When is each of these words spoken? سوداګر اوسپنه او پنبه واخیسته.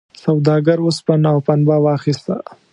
سوداګر 0.23 0.77
اوسپنه 0.83 1.27
او 1.33 1.39
پنبه 1.47 1.75
واخیسته. 1.85 2.35